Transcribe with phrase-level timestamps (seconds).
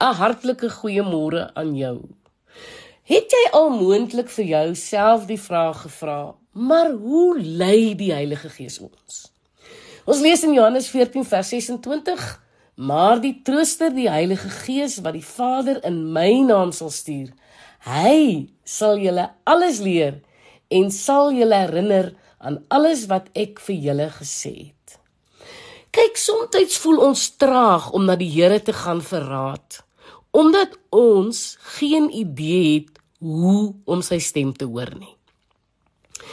[0.00, 1.98] 'n hartlike goeiemôre aan jou.
[3.04, 8.78] Het jy al moontlik vir jouself die vraag gevra, maar hoe lei die Heilige Gees
[8.80, 9.32] ons?
[10.04, 12.42] Ons lees in Johannes 14 vers 26:
[12.74, 17.30] Maar die Trooster, die Heilige Gees wat die Vader in my naam sal stuur,
[17.86, 20.20] hy sal julle alles leer
[20.68, 24.73] en sal julle herinner aan alles wat ek vir julle gesê het.
[25.94, 29.76] Kyk, soms voel ons traag om na die Here te gaan verraad,
[30.34, 35.12] omdat ons geen idee het hoe om sy stem te hoor nie.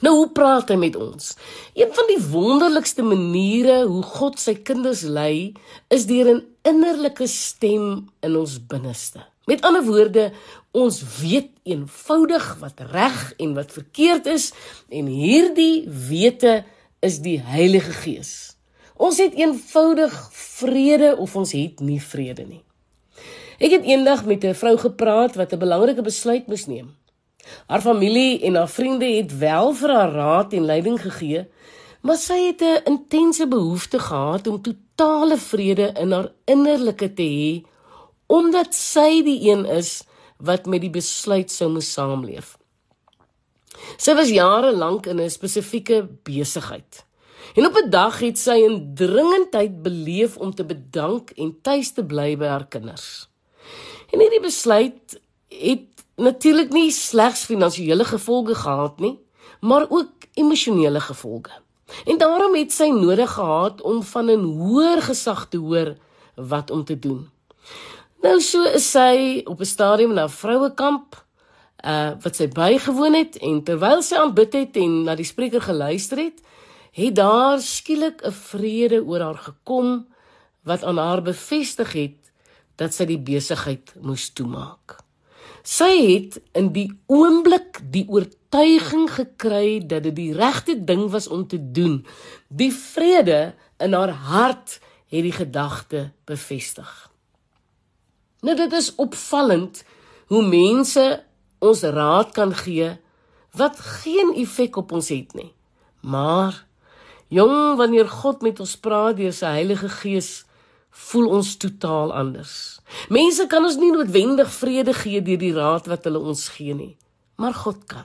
[0.00, 1.34] Nou hoe praat hy met ons?
[1.76, 5.52] Een van die wonderlikste maniere hoe God sy kinders lei,
[5.92, 9.20] is deur 'n innerlike stem in ons binneste.
[9.46, 10.32] Met ander woorde,
[10.72, 14.52] ons weet eenvoudig wat reg en wat verkeerd is
[14.88, 16.64] en hierdie wete
[17.02, 18.51] is die Heilige Gees.
[19.02, 22.60] Ons het eenvoudig vrede of ons het nie vrede nie.
[23.58, 26.94] Ek het eendag met 'n vrou gepraat wat 'n belangrike besluit moes neem.
[27.66, 31.48] Haar familie en haar vriende het wel vir haar raad en leiding gegee,
[32.00, 37.66] maar sy het 'n intense behoefte gehad om totale vrede in haar innerlike te hê,
[38.26, 40.02] omdat sy die een is
[40.36, 42.56] wat met die besluit sou moet saamleef.
[43.96, 47.04] Sy was jare lank in 'n spesifieke besigheid.
[47.54, 52.04] En op 'n dag het sy 'n dringendheid beleef om te bedank en tuis te
[52.04, 53.28] bly by haar kinders.
[54.10, 59.18] En hierdie besluit het natuurlik nie slegs finansiële gevolge gehad nie,
[59.60, 61.50] maar ook emosionele gevolge.
[62.04, 65.96] En daarom het sy nodig gehad om van 'n hoër gesag te hoor
[66.34, 67.30] wat om te doen.
[68.22, 71.24] Nou so is sy op 'n stadium na vrouekamp
[71.84, 76.18] uh wat sy bygewoon het en terwyl sy aanbid het en na die spreker geluister
[76.18, 76.38] het,
[76.92, 80.06] het daar skielik 'n vrede oor haar gekom
[80.62, 82.32] wat aan haar bevestig het
[82.76, 84.98] dat sy die besigheid moes toemaak.
[85.62, 91.46] Sy het in die oomblik die oortuiging gekry dat dit die regte ding was om
[91.46, 92.06] te doen.
[92.48, 97.10] Die vrede in haar hart het die gedagte bevestig.
[98.42, 99.84] Nou dit is opvallend
[100.26, 101.24] hoe mense
[101.62, 102.90] ons raad kan gee
[103.54, 105.52] wat geen effek op ons het nie.
[106.00, 106.66] Maar
[107.32, 110.44] jong wanneer God met ons praat deur sy Heilige Gees
[110.92, 112.80] voel ons totaal anders.
[113.08, 116.96] Mense kan ons nie noodwendig vrede gee deur die raad wat hulle ons gee nie,
[117.40, 118.04] maar God kan.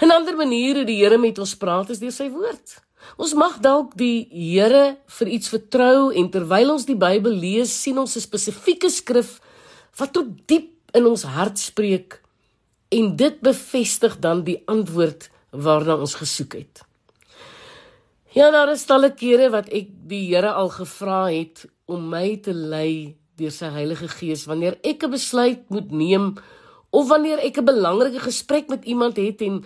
[0.00, 2.78] 'n Ander manier hoe die Here met ons praat is deur sy woord.
[3.16, 7.98] Ons mag dalk die Here vir iets vertrou en terwyl ons die Bybel lees, sien
[7.98, 9.40] ons 'n spesifieke skrif
[9.98, 12.20] wat tot diep in ons hart spreek
[12.90, 16.87] en dit bevestig dan die antwoord waarna ons gesoek het.
[18.38, 22.52] Ja, daar is talle kere wat ek die Here al gevra het om my te
[22.54, 26.36] lei deur sy Heilige Gees wanneer ek 'n besluit moet neem
[26.94, 29.64] of wanneer ek 'n belangrike gesprek met iemand het en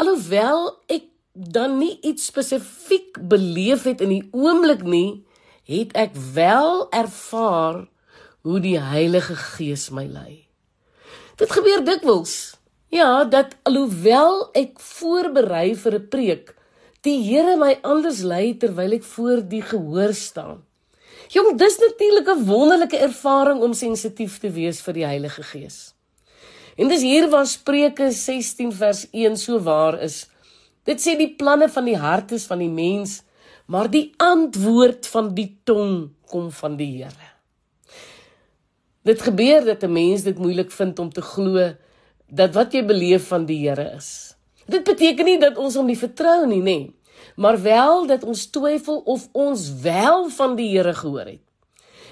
[0.00, 1.04] alhoewel ek
[1.34, 5.26] dan nie iets spesifiek beleef het in die oomblik nie,
[5.68, 7.88] het ek wel ervaar
[8.40, 10.48] hoe die Heilige Gees my lei.
[11.36, 12.56] Dit gebeur dikwels.
[12.88, 16.63] Ja, dat alhoewel ek voorberei vir 'n preek,
[17.04, 20.62] die Here my anders lei terwyl ek voor die gehoor staan.
[21.32, 25.94] Jong, dis natuurlik 'n wonderlike ervaring om sensitief te wees vir die Heilige Gees.
[26.76, 30.26] En dis hier waar Spreuke 16 vers 1 so waar is.
[30.84, 33.22] Dit sê die planne van die hart is van die mens,
[33.66, 37.30] maar die antwoord van die tong kom van die Here.
[39.04, 41.74] Dit gebeur dat 'n mens dit moeilik vind om te glo
[42.28, 44.33] dat wat jy beleef van die Here is.
[44.66, 46.78] Dit beteken nie dat ons hom nie vertrou nie, nê,
[47.36, 51.42] maar wel dat ons twyfel of ons wel van die Here gehoor het.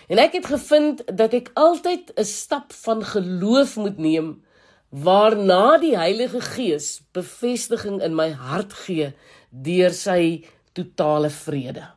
[0.08, 4.42] En ek het gevind dat ek altyd 'n stap van geloof moet neem
[4.90, 9.14] waarna die Heilige Gees bevestiging in my hart gee
[9.50, 11.88] deur sy totale vrede.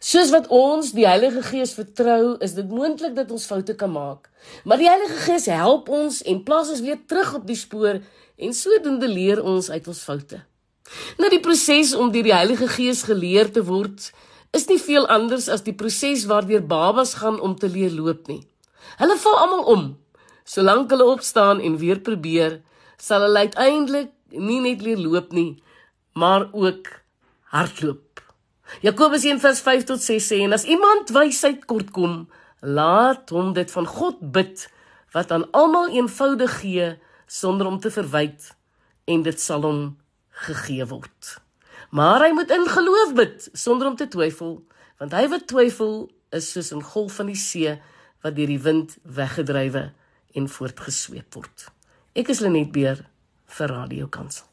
[0.00, 4.30] Soos wat ons die Heilige Gees vertrou, is dit moontlik dat ons foute kan maak.
[4.64, 8.00] Maar die Heilige Gees help ons en plaas ons weer terug op die spoor
[8.40, 10.40] en sodoende leer ons uit ons foute.
[11.20, 14.10] Nou die proses om deur die Heilige Gees geleer te word
[14.56, 18.42] is nie veel anders as die proses waardeur babas gaan om te leer loop nie.
[18.98, 19.84] Hulle val almal om.
[20.48, 22.58] Solank hulle opstaan en weer probeer,
[22.98, 25.62] sal hulle uiteindelik nie net leer loop nie,
[26.18, 26.90] maar ook
[27.54, 28.09] hardloop.
[28.80, 32.28] Jakobus 1:5 tot 6 sê en as iemand wysheid kort kom,
[32.60, 34.68] laat hom dit van God bid
[35.12, 38.54] wat aan almal eenvoudig gee sonder om te verwyd
[39.04, 39.80] en dit sal hom
[40.46, 41.40] gegee word.
[41.90, 44.60] Maar hy moet in geloof bid sonder om te twyfel,
[45.02, 47.78] want hy wat twyfel is soos 'n golf van die see
[48.22, 49.90] wat deur die wind weggedrywe
[50.34, 51.66] en voortgesweep word.
[52.14, 53.06] Ek is Lenet Beer
[53.46, 54.49] vir Radio Kansel.